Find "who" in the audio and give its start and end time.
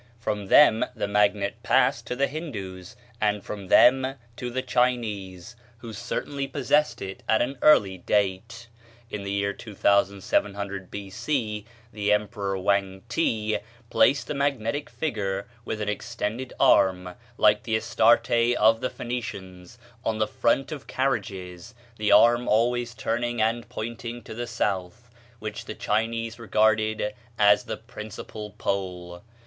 5.77-5.93